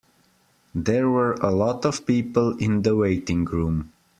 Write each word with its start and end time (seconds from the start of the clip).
There 0.73 1.11
were 1.11 1.33
a 1.33 1.51
lot 1.51 1.85
of 1.85 2.07
people 2.07 2.57
in 2.57 2.81
the 2.81 2.95
waiting 2.95 3.45
room. 3.45 3.93